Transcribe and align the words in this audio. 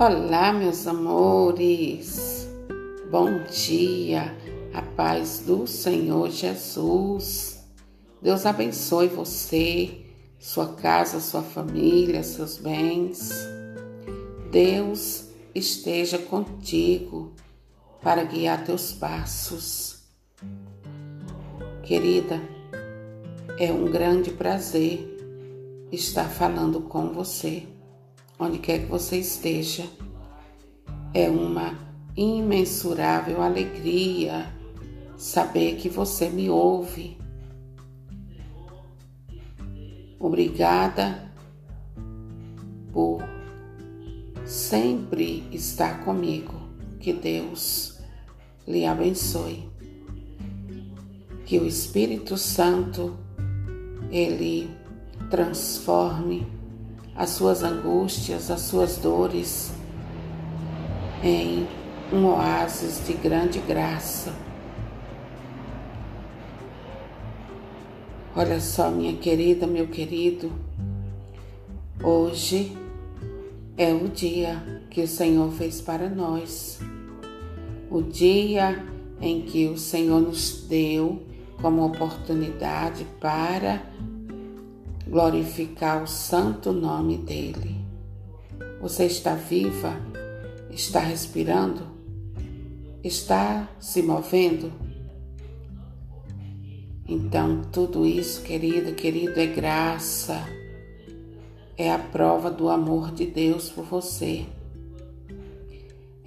Olá, 0.00 0.52
meus 0.52 0.86
amores. 0.86 2.48
Bom 3.10 3.42
dia. 3.50 4.32
A 4.72 4.80
paz 4.80 5.42
do 5.44 5.66
Senhor 5.66 6.30
Jesus. 6.30 7.68
Deus 8.22 8.46
abençoe 8.46 9.08
você, 9.08 10.02
sua 10.38 10.68
casa, 10.74 11.18
sua 11.18 11.42
família, 11.42 12.22
seus 12.22 12.58
bens. 12.58 13.32
Deus 14.52 15.30
esteja 15.52 16.16
contigo 16.16 17.34
para 18.00 18.22
guiar 18.22 18.64
teus 18.64 18.92
passos. 18.92 20.04
Querida, 21.82 22.40
é 23.58 23.72
um 23.72 23.90
grande 23.90 24.30
prazer 24.30 25.18
estar 25.90 26.28
falando 26.28 26.82
com 26.82 27.12
você 27.12 27.66
onde 28.38 28.58
quer 28.58 28.80
que 28.80 28.86
você 28.86 29.18
esteja. 29.18 29.84
É 31.12 31.28
uma 31.28 31.76
imensurável 32.16 33.42
alegria 33.42 34.52
saber 35.16 35.76
que 35.76 35.88
você 35.88 36.28
me 36.28 36.48
ouve. 36.48 37.18
Obrigada 40.18 41.30
por 42.92 43.22
sempre 44.44 45.48
estar 45.52 46.04
comigo. 46.04 46.54
Que 47.00 47.12
Deus 47.12 47.98
lhe 48.66 48.84
abençoe. 48.84 49.68
Que 51.44 51.58
o 51.58 51.66
Espírito 51.66 52.36
Santo 52.36 53.16
ele 54.10 54.70
transforme 55.30 56.57
as 57.18 57.30
suas 57.30 57.64
angústias, 57.64 58.48
as 58.48 58.60
suas 58.60 58.96
dores 58.98 59.72
em 61.20 61.66
um 62.12 62.26
oásis 62.26 63.04
de 63.04 63.12
grande 63.12 63.58
graça. 63.58 64.32
Olha 68.36 68.60
só, 68.60 68.88
minha 68.88 69.16
querida, 69.16 69.66
meu 69.66 69.88
querido, 69.88 70.52
hoje 72.00 72.78
é 73.76 73.92
o 73.92 74.06
dia 74.08 74.84
que 74.88 75.02
o 75.02 75.08
Senhor 75.08 75.50
fez 75.50 75.80
para 75.80 76.08
nós, 76.08 76.78
o 77.90 78.00
dia 78.00 78.86
em 79.20 79.42
que 79.42 79.66
o 79.66 79.76
Senhor 79.76 80.20
nos 80.20 80.64
deu 80.68 81.20
como 81.60 81.84
oportunidade 81.84 83.04
para 83.20 83.82
glorificar 85.08 86.02
o 86.02 86.06
santo 86.06 86.70
nome 86.70 87.16
dele. 87.16 87.76
Você 88.80 89.06
está 89.06 89.34
viva? 89.34 89.96
Está 90.70 91.00
respirando? 91.00 91.86
Está 93.02 93.68
se 93.80 94.02
movendo? 94.02 94.70
Então, 97.08 97.62
tudo 97.72 98.04
isso, 98.04 98.42
querida, 98.42 98.92
querido, 98.92 99.40
é 99.40 99.46
graça. 99.46 100.44
É 101.76 101.90
a 101.90 101.98
prova 101.98 102.50
do 102.50 102.68
amor 102.68 103.10
de 103.10 103.24
Deus 103.24 103.70
por 103.70 103.84
você. 103.84 104.44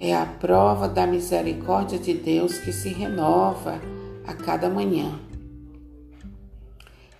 É 0.00 0.12
a 0.12 0.26
prova 0.26 0.88
da 0.88 1.06
misericórdia 1.06 1.98
de 2.00 2.14
Deus 2.14 2.58
que 2.58 2.72
se 2.72 2.88
renova 2.88 3.80
a 4.26 4.34
cada 4.34 4.68
manhã. 4.68 5.20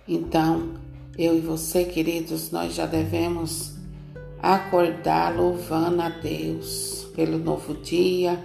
Então, 0.05 0.73
eu 1.17 1.37
e 1.37 1.41
você, 1.41 1.85
queridos, 1.85 2.49
nós 2.49 2.73
já 2.73 2.87
devemos 2.87 3.73
acordar 4.41 5.35
louvando 5.35 6.01
a 6.01 6.09
Deus 6.09 7.07
pelo 7.15 7.37
novo 7.37 7.75
dia, 7.75 8.43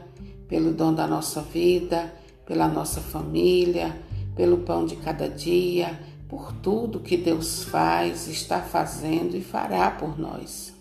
pelo 0.49 0.73
dom 0.73 0.93
da 0.93 1.07
nossa 1.07 1.41
vida, 1.41 2.13
pela 2.45 2.69
nossa 2.69 3.01
família, 3.01 3.99
pelo 4.37 4.59
pão 4.59 4.85
de 4.85 4.97
cada 4.97 5.29
dia, 5.29 5.99
por 6.29 6.53
tudo 6.53 7.01
que 7.01 7.17
Deus 7.17 7.65
faz, 7.65 8.29
está 8.29 8.61
fazendo 8.61 9.35
e 9.35 9.41
fará 9.41 9.91
por 9.91 10.19
nós. 10.19 10.75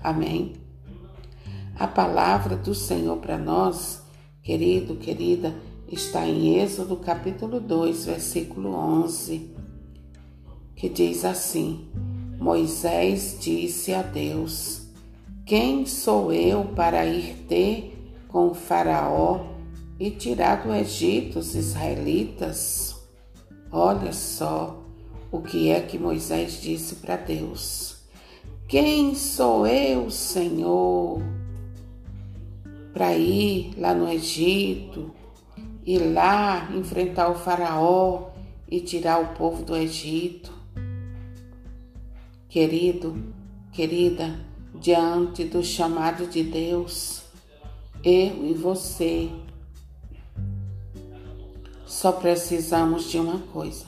Amém? 0.00 0.52
A 1.76 1.88
palavra 1.88 2.54
do 2.54 2.74
Senhor 2.76 3.16
para 3.16 3.36
nós, 3.36 4.04
querido, 4.40 4.94
querida, 4.94 5.52
está 5.90 6.24
em 6.28 6.60
Êxodo 6.60 6.96
capítulo 6.96 7.58
2, 7.58 8.04
versículo 8.04 8.72
11 8.72 9.63
que 10.76 10.88
diz 10.88 11.24
assim: 11.24 11.86
Moisés 12.38 13.38
disse 13.40 13.92
a 13.94 14.02
Deus: 14.02 14.82
Quem 15.46 15.86
sou 15.86 16.32
eu 16.32 16.64
para 16.76 17.06
ir 17.06 17.44
ter 17.48 17.96
com 18.28 18.48
o 18.48 18.54
Faraó 18.54 19.46
e 19.98 20.10
tirar 20.10 20.62
do 20.62 20.74
Egito 20.74 21.38
os 21.38 21.54
israelitas? 21.54 22.96
Olha 23.70 24.12
só 24.12 24.82
o 25.30 25.40
que 25.40 25.70
é 25.70 25.80
que 25.80 25.98
Moisés 25.98 26.60
disse 26.60 26.96
para 26.96 27.16
Deus: 27.16 27.96
Quem 28.68 29.14
sou 29.14 29.66
eu, 29.66 30.10
Senhor, 30.10 31.22
para 32.92 33.16
ir 33.16 33.74
lá 33.76 33.94
no 33.94 34.08
Egito, 34.08 35.10
ir 35.84 36.12
lá 36.12 36.70
enfrentar 36.74 37.30
o 37.30 37.34
Faraó 37.34 38.30
e 38.68 38.80
tirar 38.80 39.20
o 39.20 39.34
povo 39.34 39.64
do 39.64 39.76
Egito? 39.76 40.63
Querido, 42.54 43.16
querida, 43.72 44.38
diante 44.80 45.42
do 45.42 45.60
chamado 45.60 46.24
de 46.28 46.44
Deus, 46.44 47.24
eu 48.04 48.46
e 48.48 48.54
você 48.54 49.28
só 51.84 52.12
precisamos 52.12 53.10
de 53.10 53.18
uma 53.18 53.40
coisa: 53.40 53.84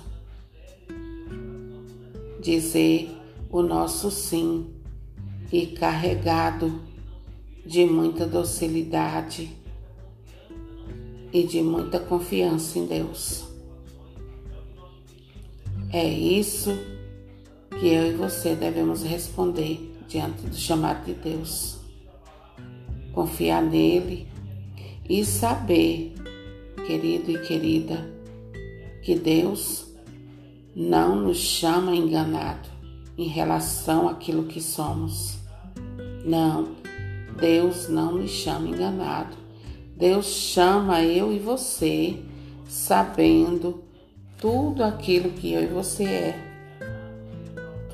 dizer 2.43 3.09
o 3.53 3.63
nosso 3.63 4.11
sim 4.11 4.67
e 5.53 5.69
carregado 5.69 6.81
de 7.65 7.87
muita 7.87 8.27
docilidade 8.27 9.49
e 11.33 11.45
de 11.45 11.63
muita 11.63 12.01
confiança 12.01 12.81
em 12.81 12.87
Deus. 12.87 13.45
É 15.93 16.05
isso 16.05 16.96
que 17.79 17.89
eu 17.89 18.11
e 18.11 18.15
você 18.15 18.55
devemos 18.55 19.03
responder 19.03 19.95
diante 20.09 20.47
do 20.47 20.57
chamado 20.57 21.05
de 21.05 21.13
Deus. 21.13 21.79
Confiar 23.13 23.63
nele 23.63 24.27
e 25.09 25.25
saber, 25.25 26.15
querido 26.87 27.31
e 27.31 27.39
querida, 27.47 28.11
que 29.03 29.15
Deus 29.15 29.87
não 30.75 31.17
nos 31.17 31.39
chama 31.39 31.95
enganado 31.95 32.69
em 33.17 33.29
relação 33.29 34.09
àquilo 34.09 34.45
que 34.45 34.61
somos. 34.61 35.39
Não, 36.25 36.77
Deus 37.39 37.89
não 37.89 38.13
nos 38.13 38.31
chama 38.31 38.69
enganado. 38.69 39.37
Deus 39.97 40.27
chama 40.27 41.03
eu 41.03 41.33
e 41.33 41.39
você 41.39 42.19
sabendo 42.69 43.83
tudo 44.39 44.83
aquilo 44.83 45.31
que 45.31 45.53
eu 45.53 45.63
e 45.63 45.67
você 45.67 46.05
é 46.05 46.46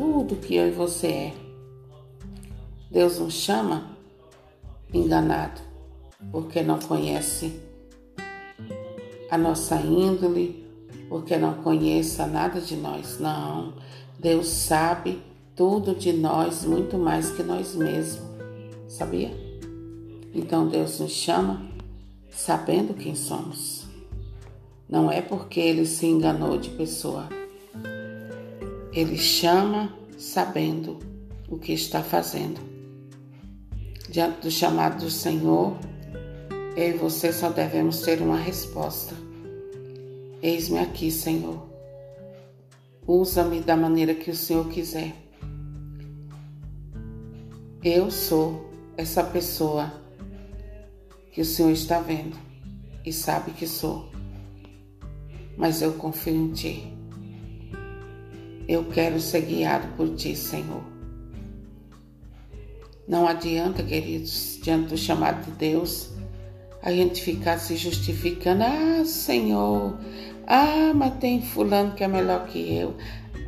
tudo 0.03 0.35
que 0.35 0.57
eu 0.57 0.67
e 0.67 0.73
você 0.73 1.07
é. 1.07 1.35
Deus 2.91 3.21
nos 3.21 3.35
chama 3.35 3.97
enganado, 4.93 5.61
porque 6.33 6.61
não 6.61 6.81
conhece 6.81 7.61
a 9.31 9.39
nossa 9.39 9.77
índole, 9.77 10.67
porque 11.09 11.37
não 11.37 11.55
conheça 11.63 12.27
nada 12.27 12.61
de 12.61 12.75
nós. 12.75 13.21
Não, 13.21 13.75
Deus 14.19 14.49
sabe 14.49 15.23
tudo 15.55 15.95
de 15.95 16.13
nós, 16.13 16.65
muito 16.65 16.99
mais 16.99 17.31
que 17.31 17.45
nós 17.45 17.77
mesmos. 17.77 18.27
Sabia? 18.89 19.31
Então 20.35 20.67
Deus 20.67 20.99
nos 20.99 21.13
chama 21.13 21.63
sabendo 22.29 22.93
quem 22.93 23.15
somos. 23.15 23.87
Não 24.89 25.13
é 25.13 25.23
porque 25.23 25.61
ele 25.61 25.87
se 25.87 26.07
enganou 26.07 26.59
de 26.59 26.71
pessoa 26.71 27.29
ele 28.93 29.17
chama 29.17 29.97
sabendo 30.19 30.99
o 31.49 31.59
que 31.59 31.73
está 31.73 32.03
fazendo. 32.03 32.61
Diante 34.09 34.43
do 34.43 34.51
chamado 34.51 35.05
do 35.05 35.11
Senhor, 35.11 35.79
eu 36.77 36.91
e 36.91 36.99
você 36.99 37.33
só 37.33 37.49
devemos 37.49 38.03
ter 38.03 38.21
uma 38.21 38.37
resposta. 38.37 39.15
Eis-me 40.43 40.79
aqui, 40.79 41.11
Senhor. 41.11 41.67
Usa-me 43.07 43.61
da 43.61 43.77
maneira 43.77 44.15
que 44.15 44.31
o 44.31 44.37
Senhor 44.37 44.69
quiser. 44.69 45.15
Eu 47.83 48.11
sou 48.11 48.71
essa 48.97 49.25
pessoa 49.25 49.93
que 51.33 51.41
o 51.41 51.45
Senhor 51.45 51.71
está 51.71 51.99
vendo 51.99 52.37
e 53.05 53.13
sabe 53.13 53.53
que 53.53 53.67
sou. 53.67 54.11
Mas 55.57 55.81
eu 55.81 55.95
confio 55.95 56.35
em 56.35 56.53
Ti. 56.53 56.92
Eu 58.69 58.85
quero 58.85 59.21
ser 59.21 59.43
guiado 59.43 59.89
por 59.97 60.15
ti, 60.15 60.37
Senhor. 60.37 60.83
Não 63.07 63.27
adianta, 63.27 63.83
queridos, 63.83 64.59
diante 64.63 64.89
do 64.91 64.97
chamado 64.97 65.45
de 65.45 65.51
Deus, 65.53 66.11
a 66.83 66.93
gente 66.93 67.23
ficar 67.23 67.59
se 67.59 67.77
justificando. 67.77 68.63
Ah, 68.63 69.05
Senhor, 69.05 69.99
ah, 70.47 70.93
mas 70.95 71.15
tem 71.19 71.43
fulano 71.43 71.95
que 71.95 72.05
é 72.05 72.09
melhor 72.09 72.47
que 72.47 72.75
eu. 72.75 72.97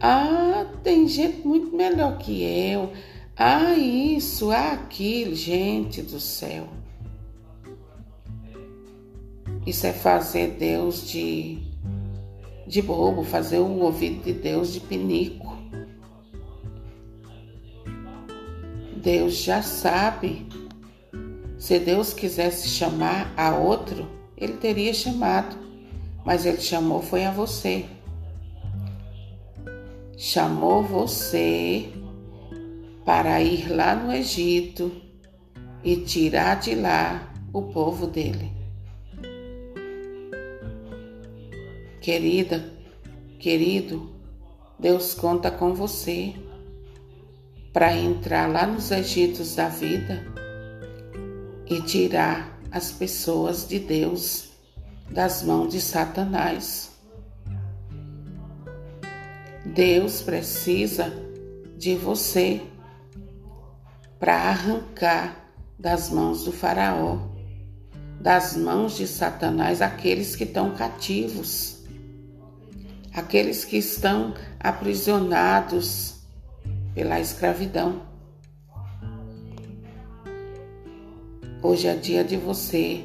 Ah, 0.00 0.66
tem 0.82 1.06
gente 1.08 1.46
muito 1.46 1.74
melhor 1.74 2.18
que 2.18 2.42
eu. 2.42 2.92
Ah, 3.36 3.74
isso, 3.74 4.50
ah, 4.50 4.72
aquilo, 4.72 5.34
gente 5.34 6.02
do 6.02 6.20
céu. 6.20 6.68
Isso 9.66 9.86
é 9.86 9.92
fazer 9.92 10.56
Deus 10.58 11.08
de, 11.08 11.58
de 12.66 12.80
bobo, 12.80 13.22
fazer 13.22 13.58
o 13.58 13.80
ouvido 13.80 14.24
de 14.24 14.32
Deus 14.32 14.72
de 14.72 14.80
pinico. 14.80 15.56
Deus 18.96 19.36
já 19.36 19.62
sabe. 19.62 20.46
Se 21.58 21.78
Deus 21.78 22.12
quisesse 22.12 22.68
chamar 22.68 23.32
a 23.36 23.54
outro, 23.54 24.08
ele 24.36 24.54
teria 24.54 24.92
chamado, 24.92 25.56
mas 26.24 26.46
ele 26.46 26.60
chamou 26.60 27.02
foi 27.02 27.24
a 27.24 27.30
você. 27.30 27.86
Chamou 30.16 30.82
você 30.82 31.88
para 33.04 33.42
ir 33.42 33.70
lá 33.70 33.94
no 33.94 34.12
Egito 34.12 34.90
e 35.82 35.96
tirar 35.96 36.60
de 36.60 36.74
lá 36.74 37.30
o 37.52 37.62
povo 37.62 38.06
dele. 38.06 38.63
Querida, 42.04 42.62
querido, 43.38 44.14
Deus 44.78 45.14
conta 45.14 45.50
com 45.50 45.72
você 45.72 46.34
para 47.72 47.96
entrar 47.96 48.46
lá 48.46 48.66
nos 48.66 48.90
Egitos 48.90 49.54
da 49.54 49.70
vida 49.70 50.22
e 51.66 51.80
tirar 51.80 52.60
as 52.70 52.92
pessoas 52.92 53.66
de 53.66 53.78
Deus 53.78 54.50
das 55.10 55.42
mãos 55.42 55.72
de 55.72 55.80
Satanás. 55.80 56.90
Deus 59.64 60.20
precisa 60.20 61.10
de 61.78 61.94
você 61.94 62.60
para 64.20 64.34
arrancar 64.50 65.42
das 65.78 66.10
mãos 66.10 66.44
do 66.44 66.52
Faraó, 66.52 67.30
das 68.20 68.54
mãos 68.54 68.94
de 68.94 69.06
Satanás, 69.06 69.80
aqueles 69.80 70.36
que 70.36 70.44
estão 70.44 70.74
cativos 70.74 71.73
aqueles 73.14 73.64
que 73.64 73.76
estão 73.76 74.34
aprisionados 74.58 76.16
pela 76.94 77.20
escravidão. 77.20 78.02
Hoje 81.62 81.86
é 81.86 81.94
dia 81.94 82.24
de 82.24 82.36
você 82.36 83.04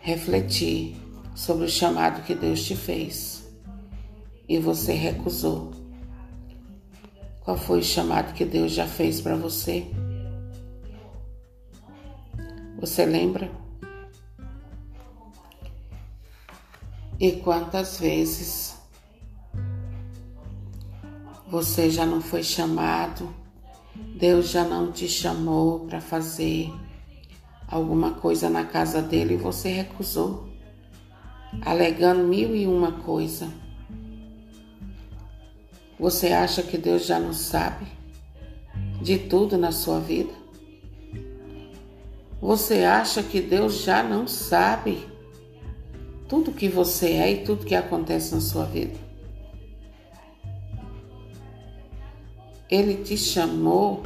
refletir 0.00 0.96
sobre 1.34 1.64
o 1.66 1.68
chamado 1.68 2.22
que 2.24 2.34
Deus 2.34 2.64
te 2.64 2.74
fez 2.74 3.48
e 4.48 4.58
você 4.58 4.92
recusou. 4.92 5.70
Qual 7.40 7.56
foi 7.56 7.78
o 7.78 7.84
chamado 7.84 8.34
que 8.34 8.44
Deus 8.44 8.72
já 8.72 8.86
fez 8.86 9.20
para 9.20 9.36
você? 9.36 9.86
Você 12.78 13.06
lembra? 13.06 13.61
E 17.22 17.30
quantas 17.30 18.00
vezes 18.00 18.74
você 21.46 21.88
já 21.88 22.04
não 22.04 22.20
foi 22.20 22.42
chamado, 22.42 23.32
Deus 24.18 24.50
já 24.50 24.64
não 24.64 24.90
te 24.90 25.08
chamou 25.08 25.86
para 25.86 26.00
fazer 26.00 26.68
alguma 27.68 28.10
coisa 28.14 28.50
na 28.50 28.64
casa 28.64 29.00
dele 29.00 29.34
e 29.34 29.36
você 29.36 29.68
recusou, 29.68 30.48
alegando 31.64 32.24
mil 32.24 32.56
e 32.56 32.66
uma 32.66 32.90
coisa. 32.90 33.48
Você 36.00 36.32
acha 36.32 36.60
que 36.60 36.76
Deus 36.76 37.06
já 37.06 37.20
não 37.20 37.32
sabe 37.32 37.86
de 39.00 39.16
tudo 39.16 39.56
na 39.56 39.70
sua 39.70 40.00
vida? 40.00 40.32
Você 42.40 42.82
acha 42.82 43.22
que 43.22 43.40
Deus 43.40 43.84
já 43.84 44.02
não 44.02 44.26
sabe 44.26 45.11
tudo 46.32 46.50
que 46.50 46.66
você 46.66 47.10
é 47.10 47.30
e 47.30 47.44
tudo 47.44 47.66
que 47.66 47.74
acontece 47.74 48.34
na 48.34 48.40
sua 48.40 48.64
vida. 48.64 48.98
Ele 52.70 53.04
te 53.04 53.18
chamou 53.18 54.02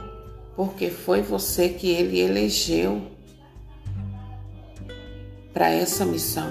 porque 0.56 0.90
foi 0.90 1.22
você 1.22 1.68
que 1.68 1.88
ele 1.88 2.18
elegeu 2.18 3.00
para 5.54 5.70
essa 5.70 6.04
missão. 6.04 6.50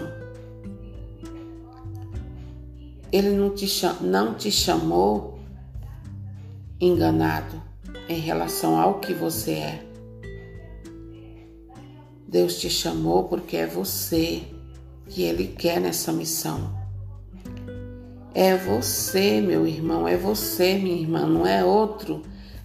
Ele 3.12 3.32
não 3.32 3.54
te, 3.54 3.68
não 4.00 4.34
te 4.34 4.50
chamou 4.54 5.42
enganado 6.80 7.62
em 8.08 8.22
relação 8.22 8.80
ao 8.80 9.02
que 9.02 9.14
você 9.14 9.52
é. 9.52 9.86
Deus 12.26 12.62
te 12.62 12.70
chamou 12.70 13.26
porque 13.26 13.58
é 13.58 13.68
você 13.68 14.55
que 15.10 15.24
Ele 15.24 15.48
quer 15.48 15.80
nessa 15.80 16.12
missão. 16.12 16.74
É 18.34 18.58
você, 18.58 19.40
meu 19.40 19.66
irmão, 19.66 20.08
é 20.08 20.18
você, 20.18 20.74
minha 20.76 21.02
irmã, 21.02 21.26
não 21.26 21.48
é 21.48 21.64
outro. 21.64 22.22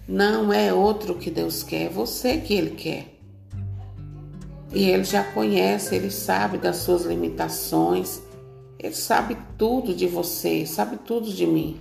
Não 0.07 0.51
é 0.51 0.73
outro 0.73 1.15
que 1.15 1.31
Deus 1.31 1.63
quer, 1.63 1.83
é 1.85 1.89
você 1.89 2.37
que 2.37 2.53
Ele 2.53 2.71
quer. 2.71 3.05
E 4.73 4.89
Ele 4.89 5.03
já 5.03 5.23
conhece, 5.23 5.95
Ele 5.95 6.11
sabe 6.11 6.57
das 6.57 6.77
suas 6.77 7.03
limitações, 7.03 8.21
Ele 8.77 8.93
sabe 8.93 9.37
tudo 9.57 9.93
de 9.93 10.07
você, 10.07 10.65
sabe 10.65 10.97
tudo 10.97 11.31
de 11.31 11.45
mim. 11.45 11.79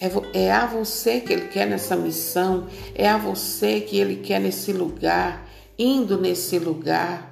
É, 0.00 0.38
é 0.46 0.50
a 0.50 0.66
você 0.66 1.20
que 1.20 1.32
Ele 1.32 1.48
quer 1.48 1.66
nessa 1.66 1.94
missão, 1.94 2.66
é 2.94 3.08
a 3.08 3.18
você 3.18 3.80
que 3.80 3.98
Ele 3.98 4.16
quer 4.16 4.40
nesse 4.40 4.72
lugar, 4.72 5.46
indo 5.78 6.18
nesse 6.18 6.58
lugar. 6.58 7.29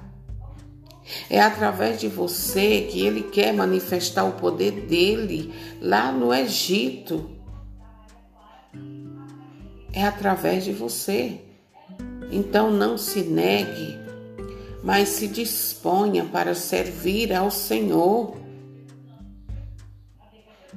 É 1.29 1.39
através 1.39 1.99
de 1.99 2.07
você 2.07 2.87
que 2.91 3.05
ele 3.05 3.23
quer 3.23 3.53
manifestar 3.53 4.23
o 4.25 4.33
poder 4.33 4.71
dele 4.71 5.53
lá 5.81 6.11
no 6.11 6.33
Egito. 6.33 7.29
É 9.93 10.05
através 10.05 10.63
de 10.63 10.71
você. 10.71 11.41
Então 12.31 12.71
não 12.71 12.97
se 12.97 13.21
negue, 13.21 13.97
mas 14.83 15.09
se 15.09 15.27
disponha 15.27 16.25
para 16.25 16.53
servir 16.53 17.33
ao 17.33 17.49
Senhor. 17.49 18.37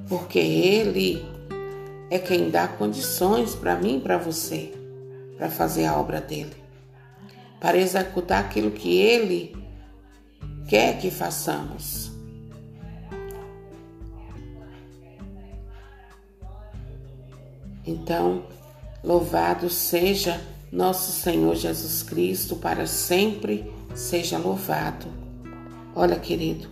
Porque 0.09 0.39
ele 0.39 1.25
é 2.11 2.19
quem 2.19 2.51
dá 2.51 2.67
condições 2.67 3.55
para 3.55 3.77
mim 3.77 3.99
e 3.99 4.01
para 4.01 4.17
você 4.17 4.73
para 5.43 5.51
fazer 5.51 5.87
a 5.87 5.99
obra 5.99 6.21
dele, 6.21 6.55
para 7.59 7.77
executar 7.77 8.45
aquilo 8.45 8.71
que 8.71 8.97
ele 8.97 9.57
quer 10.73 10.99
que 10.99 11.11
façamos. 11.11 12.11
Então, 17.87 18.45
louvado 19.05 19.69
seja 19.69 20.41
nosso 20.73 21.13
Senhor 21.13 21.57
Jesus 21.57 22.03
Cristo, 22.03 22.57
para 22.57 22.87
sempre 22.87 23.71
seja 23.95 24.39
louvado. 24.39 25.09
Olha, 25.95 26.19
querido, 26.19 26.71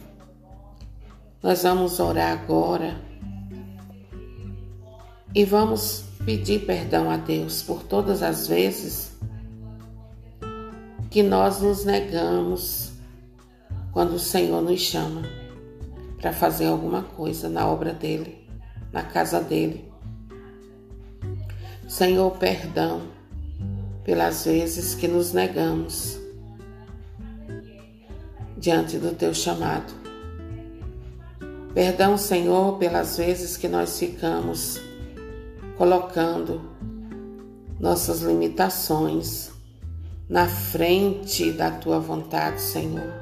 nós 1.43 1.65
vamos 1.65 2.01
orar 2.01 2.33
agora 2.33 2.99
e 5.35 5.45
vamos 5.45 6.05
pedir 6.25 6.65
perdão 6.65 7.11
a 7.11 7.19
Deus 7.19 7.63
por 7.63 7.83
todas 7.83 8.23
as 8.23 8.49
vezes 8.49 9.13
que 11.11 11.23
nós 11.23 11.61
nos 11.61 11.85
negamos 11.85 12.90
quando 13.93 14.15
o 14.15 14.19
Senhor 14.19 14.63
nos 14.63 14.81
chama 14.81 15.23
para 16.21 16.33
fazer 16.33 16.67
alguma 16.67 17.03
coisa 17.03 17.49
na 17.49 17.67
obra 17.67 17.93
dele, 17.93 18.47
na 18.93 19.03
casa 19.03 19.41
dele. 19.41 19.91
Senhor, 21.89 22.31
perdão 22.33 23.03
pelas 24.05 24.45
vezes 24.45 24.95
que 24.95 25.09
nos 25.09 25.33
negamos 25.33 26.19
diante 28.57 28.99
do 28.99 29.15
teu 29.15 29.33
chamado. 29.35 29.93
Perdão, 31.73 32.19
Senhor, 32.19 32.79
pelas 32.79 33.17
vezes 33.17 33.57
que 33.57 33.69
nós 33.69 33.99
ficamos 33.99 34.81
colocando 35.79 36.61
nossas 37.79 38.21
limitações 38.21 39.51
na 40.29 40.47
frente 40.47 41.51
da 41.53 41.71
tua 41.71 41.99
vontade, 41.99 42.61
Senhor. 42.61 43.20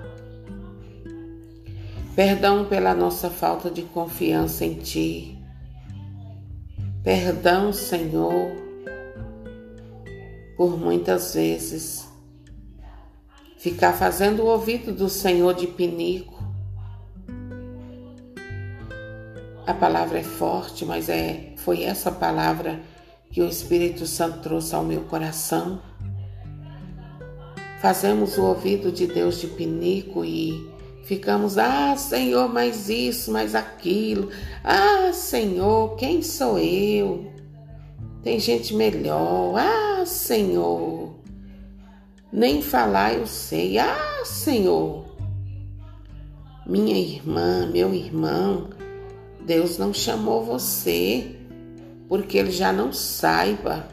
Perdão 2.19 2.65
pela 2.65 2.97
nossa 2.97 3.31
falta 3.31 3.71
de 3.71 3.83
confiança 3.83 4.65
em 4.65 4.75
Ti. 4.75 5.39
Perdão, 7.05 7.73
Senhor, 7.73 8.57
por 10.57 10.77
muitas 10.77 11.35
vezes 11.35 12.09
ficar 13.57 13.93
fazendo 13.93 14.43
o 14.43 14.47
ouvido 14.47 14.93
do 14.93 15.09
Senhor 15.09 15.55
de 15.55 15.69
pinico. 15.69 16.43
A 19.65 19.73
palavra 19.73 20.19
é 20.19 20.25
forte, 20.25 20.85
mas 20.85 21.09
é 21.09 21.53
foi 21.59 21.85
essa 21.85 22.11
palavra 22.11 22.81
que 23.31 23.41
o 23.41 23.49
Espírito 23.49 24.07
Santo 24.07 24.41
trouxe 24.41 24.75
ao 24.75 24.83
meu 24.83 25.03
coração. 25.03 25.81
Fazemos 27.81 28.37
o 28.39 28.43
ouvido 28.43 28.91
de 28.91 29.07
Deus 29.07 29.41
de 29.41 29.47
pinico 29.47 30.25
e 30.25 30.77
ficamos, 31.09 31.57
ah, 31.57 31.97
Senhor, 31.97 32.53
mais 32.53 32.91
isso, 32.91 33.33
mais 33.33 33.55
aquilo. 33.55 34.29
Ah, 34.63 35.11
Senhor, 35.11 35.97
quem 35.97 36.21
sou 36.21 36.59
eu? 36.59 37.33
Tem 38.23 38.39
gente 38.39 38.75
melhor. 38.75 39.55
Ah, 39.57 40.05
Senhor. 40.05 41.15
Nem 42.31 42.61
falar 42.61 43.15
eu 43.15 43.27
sei. 43.27 43.79
Ah, 43.79 44.23
Senhor. 44.27 45.07
Minha 46.67 46.99
irmã, 46.99 47.67
meu 47.73 47.95
irmão, 47.95 48.69
Deus 49.47 49.79
não 49.79 49.95
chamou 49.95 50.45
você 50.45 51.37
porque 52.07 52.37
ele 52.37 52.51
já 52.51 52.71
não 52.71 52.93
saiba 52.93 53.89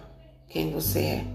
quem 0.49 0.69
você 0.69 0.99
é. 0.99 1.25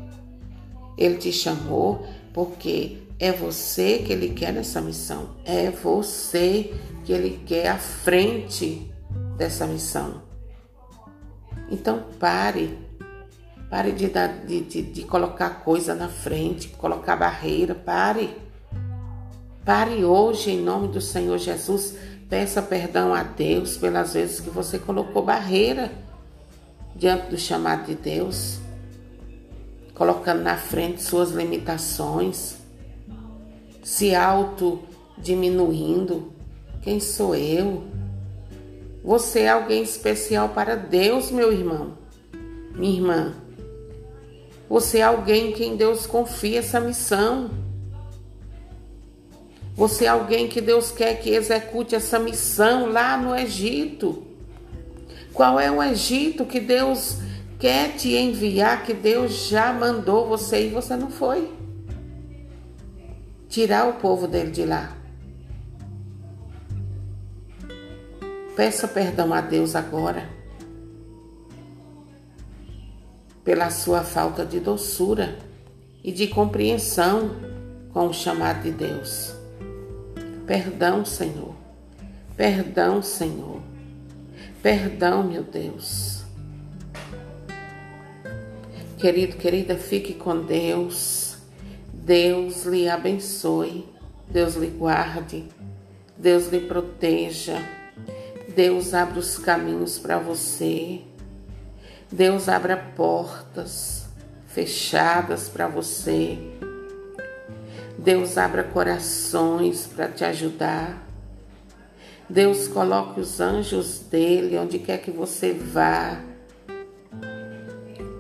Ele 0.99 1.17
te 1.17 1.33
chamou 1.33 2.05
porque 2.35 2.99
é 3.21 3.31
você 3.31 3.99
que 3.99 4.15
ele 4.15 4.31
quer 4.31 4.51
nessa 4.51 4.81
missão. 4.81 5.37
É 5.45 5.71
você 5.71 6.75
que 7.05 7.13
ele 7.13 7.43
quer 7.45 7.69
à 7.69 7.77
frente 7.77 8.91
dessa 9.37 9.67
missão. 9.67 10.23
Então 11.71 12.05
pare. 12.19 12.79
Pare 13.69 13.93
de, 13.93 14.09
dar, 14.09 14.29
de, 14.47 14.63
de, 14.63 14.83
de 14.83 15.03
colocar 15.05 15.63
coisa 15.63 15.95
na 15.95 16.09
frente, 16.09 16.69
colocar 16.69 17.15
barreira. 17.15 17.75
Pare. 17.75 18.35
Pare 19.67 20.03
hoje, 20.03 20.53
em 20.53 20.63
nome 20.63 20.89
do 20.89 21.01
Senhor 21.01 21.37
Jesus. 21.37 21.95
Peça 22.29 22.63
perdão 22.63 23.13
a 23.13 23.23
Deus 23.23 23.77
pelas 23.77 24.15
vezes 24.15 24.41
que 24.41 24.49
você 24.49 24.79
colocou 24.79 25.23
barreira 25.23 25.93
diante 26.97 27.29
do 27.29 27.39
chamado 27.39 27.87
de 27.87 27.95
Deus, 27.95 28.59
colocando 29.95 30.43
na 30.43 30.57
frente 30.57 31.03
suas 31.03 31.31
limitações 31.31 32.60
se 33.83 34.15
auto 34.15 34.81
diminuindo. 35.17 36.33
Quem 36.83 37.01
sou 37.01 37.35
eu? 37.35 37.85
Você 39.03 39.41
é 39.41 39.49
alguém 39.51 39.83
especial 39.83 40.51
para 40.51 40.77
Deus, 40.77 41.31
meu 41.31 41.53
irmão, 41.53 41.95
minha 42.75 42.95
irmã. 42.95 43.35
Você 44.69 44.99
é 44.99 45.03
alguém 45.03 45.51
em 45.51 45.53
quem 45.53 45.77
Deus 45.77 46.07
confia 46.07 46.61
essa 46.61 46.79
missão. 46.79 47.51
Você 49.75 50.05
é 50.05 50.09
alguém 50.09 50.47
que 50.47 50.61
Deus 50.61 50.91
quer 50.91 51.15
que 51.21 51.31
execute 51.31 51.95
essa 51.95 52.19
missão 52.19 52.93
lá 52.93 53.17
no 53.17 53.35
Egito. 53.35 54.23
Qual 55.33 55.59
é 55.59 55.71
o 55.71 55.83
Egito 55.83 56.45
que 56.45 56.61
Deus 56.61 57.17
quer 57.59 57.97
te 57.97 58.15
enviar, 58.15 58.85
que 58.85 58.93
Deus 58.93 59.49
já 59.49 59.73
mandou 59.73 60.29
você 60.29 60.67
e 60.67 60.71
você 60.71 60.97
não 60.97 61.11
foi? 61.11 61.60
Tirar 63.51 63.89
o 63.89 63.95
povo 63.95 64.29
dele 64.29 64.53
de 64.53 64.65
lá. 64.65 64.97
Peça 68.57 68.87
perdão 68.87 69.35
a 69.35 69.41
Deus 69.41 69.75
agora 69.75 70.29
pela 73.45 73.71
sua 73.71 74.03
falta 74.03 74.45
de 74.45 74.61
doçura 74.61 75.37
e 76.05 76.13
de 76.13 76.29
compreensão 76.29 77.31
com 77.93 78.07
o 78.07 78.13
chamado 78.13 78.63
de 78.63 78.71
Deus. 78.71 79.35
Perdão, 80.47 81.05
Senhor. 81.05 81.55
Perdão, 82.37 83.03
Senhor. 83.03 83.61
Perdão, 84.63 85.25
meu 85.25 85.43
Deus. 85.43 86.23
Querido, 88.99 89.37
querida, 89.37 89.77
fique 89.77 90.15
com 90.15 90.43
Deus. 90.43 91.20
Deus 92.03 92.65
lhe 92.65 92.89
abençoe, 92.89 93.87
Deus 94.27 94.55
lhe 94.55 94.69
guarde, 94.69 95.47
Deus 96.17 96.49
lhe 96.49 96.61
proteja, 96.61 97.59
Deus 98.55 98.95
abra 98.95 99.19
os 99.19 99.37
caminhos 99.37 99.99
para 99.99 100.19
você, 100.19 101.03
Deus 102.11 102.49
abra 102.49 102.75
portas 102.77 104.07
fechadas 104.49 105.49
para 105.49 105.69
você, 105.69 106.39
Deus 107.99 108.39
abra 108.39 108.65
corações 108.65 109.87
para 109.87 110.09
te 110.09 110.25
ajudar. 110.25 111.07
Deus 112.29 112.67
coloque 112.67 113.21
os 113.21 113.41
anjos 113.41 113.99
dele 113.99 114.57
onde 114.57 114.79
quer 114.79 114.99
que 114.99 115.11
você 115.11 115.53
vá 115.53 116.19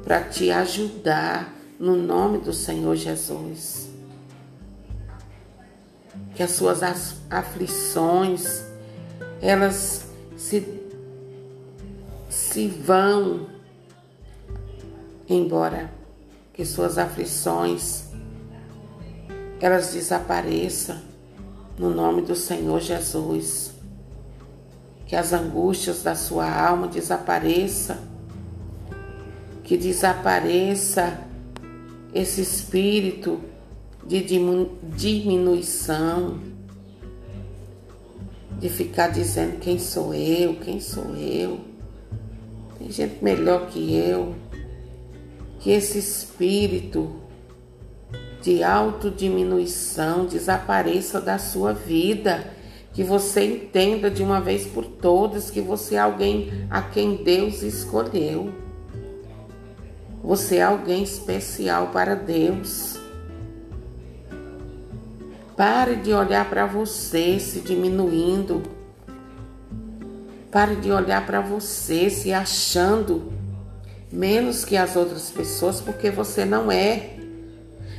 para 0.04 0.20
te 0.24 0.50
ajudar 0.50 1.59
no 1.80 1.96
nome 1.96 2.36
do 2.36 2.52
Senhor 2.52 2.94
Jesus. 2.94 3.88
Que 6.34 6.42
as 6.42 6.50
suas 6.50 6.82
aflições, 7.30 8.62
elas 9.40 10.04
se, 10.36 10.82
se 12.28 12.68
vão 12.68 13.46
embora. 15.26 15.90
Que 16.52 16.66
suas 16.66 16.98
aflições, 16.98 18.04
elas 19.58 19.94
desapareçam 19.94 21.00
no 21.78 21.88
nome 21.88 22.20
do 22.20 22.36
Senhor 22.36 22.80
Jesus. 22.80 23.72
Que 25.06 25.16
as 25.16 25.32
angústias 25.32 26.02
da 26.02 26.14
sua 26.14 26.46
alma 26.46 26.86
desapareçam. 26.86 27.96
Que 29.64 29.78
desapareça 29.78 31.29
esse 32.14 32.40
espírito 32.40 33.40
de 34.06 34.20
diminuição, 34.96 36.40
de 38.58 38.68
ficar 38.68 39.08
dizendo 39.08 39.58
quem 39.58 39.78
sou 39.78 40.12
eu, 40.12 40.54
quem 40.56 40.80
sou 40.80 41.16
eu, 41.16 41.60
tem 42.78 42.90
gente 42.90 43.22
melhor 43.22 43.68
que 43.68 43.94
eu, 43.94 44.34
que 45.60 45.70
esse 45.70 45.98
espírito 45.98 47.20
de 48.42 48.64
autodiminuição 48.64 50.24
desapareça 50.26 51.20
da 51.20 51.38
sua 51.38 51.72
vida, 51.72 52.52
que 52.92 53.04
você 53.04 53.44
entenda 53.44 54.10
de 54.10 54.22
uma 54.22 54.40
vez 54.40 54.66
por 54.66 54.84
todas 54.84 55.50
que 55.50 55.60
você 55.60 55.94
é 55.94 55.98
alguém 55.98 56.50
a 56.70 56.82
quem 56.82 57.22
Deus 57.22 57.62
escolheu. 57.62 58.52
Você 60.22 60.56
é 60.56 60.62
alguém 60.62 61.02
especial 61.02 61.88
para 61.88 62.14
Deus. 62.14 62.98
Pare 65.56 65.96
de 65.96 66.12
olhar 66.12 66.48
para 66.48 66.66
você 66.66 67.38
se 67.38 67.60
diminuindo. 67.60 68.62
Pare 70.50 70.76
de 70.76 70.90
olhar 70.90 71.26
para 71.26 71.40
você 71.40 72.10
se 72.10 72.32
achando 72.32 73.32
menos 74.10 74.64
que 74.64 74.76
as 74.76 74.96
outras 74.96 75.30
pessoas, 75.30 75.80
porque 75.80 76.10
você 76.10 76.44
não 76.44 76.70
é. 76.70 77.16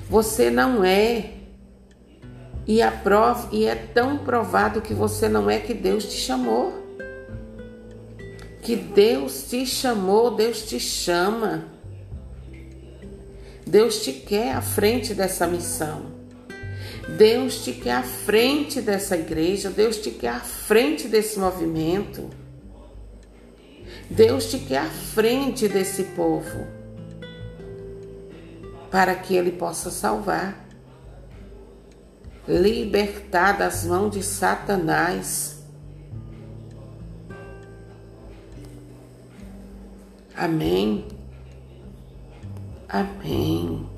Você 0.10 0.50
não 0.50 0.84
é. 0.84 1.32
E, 2.68 2.82
a 2.82 2.94
e 3.51 3.66
é 3.66 3.75
tão 3.75 4.18
provado 4.20 4.82
que 4.82 4.94
você 4.94 5.28
não 5.28 5.50
é 5.50 5.58
que 5.60 5.74
Deus 5.74 6.06
te 6.06 6.18
chamou. 6.18 6.74
Que 8.62 8.75
Deus 8.75 9.50
te 9.50 9.66
chamou, 9.66 10.36
Deus 10.36 10.62
te 10.63 10.80
chama. 10.80 11.71
Deus 13.65 14.03
te 14.03 14.12
quer 14.12 14.56
à 14.56 14.62
frente 14.62 15.13
dessa 15.13 15.48
missão. 15.48 16.22
Deus 17.18 17.63
te 17.63 17.74
quer 17.74 17.96
à 17.96 18.03
frente 18.03 18.82
dessa 18.82 19.18
igreja. 19.18 19.70
Deus 19.70 19.98
te 19.98 20.12
quer 20.12 20.30
à 20.30 20.39
frente 20.39 21.08
desse 21.08 21.39
movimento. 21.39 22.30
Deus 24.10 24.50
te 24.50 24.60
quer 24.60 24.80
à 24.80 24.89
frente 24.89 25.68
desse 25.68 26.03
povo. 26.03 26.68
Para 28.89 29.15
que 29.15 29.36
Ele 29.36 29.51
possa 29.51 29.89
salvar, 29.89 30.68
libertar 32.48 33.58
das 33.58 33.86
mãos 33.86 34.12
de 34.12 34.22
Satanás. 34.22 35.63
Amém. 40.36 41.21
Amém. 42.91 43.89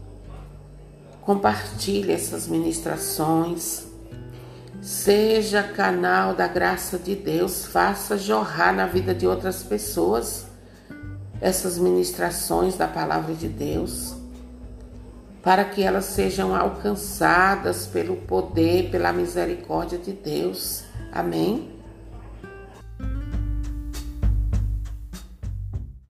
Compartilhe 1.21 2.11
essas 2.11 2.47
ministrações. 2.47 3.87
Seja 4.83 5.63
canal 5.63 6.35
da 6.35 6.47
graça 6.47 6.99
de 6.99 7.15
Deus, 7.15 7.65
faça 7.65 8.15
jorrar 8.17 8.71
na 8.71 8.85
vida 8.85 9.15
de 9.15 9.25
outras 9.25 9.63
pessoas 9.63 10.45
essas 11.41 11.77
ministrações 11.77 12.77
da 12.77 12.87
palavra 12.87 13.33
de 13.33 13.47
Deus, 13.47 14.15
para 15.41 15.65
que 15.65 15.81
elas 15.81 16.05
sejam 16.05 16.55
alcançadas 16.55 17.87
pelo 17.87 18.15
poder, 18.15 18.91
pela 18.91 19.11
misericórdia 19.11 19.97
de 19.97 20.13
Deus. 20.13 20.83
Amém? 21.11 21.72